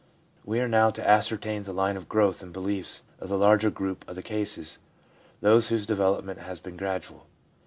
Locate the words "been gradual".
6.59-7.27